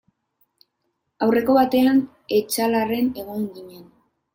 [1.27, 2.03] Aurreko batean
[2.41, 3.91] Etxalarren egon ginen.